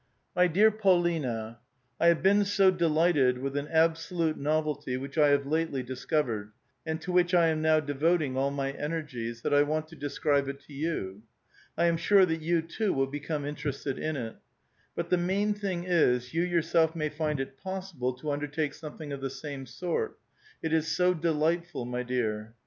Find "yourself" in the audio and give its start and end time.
16.41-16.95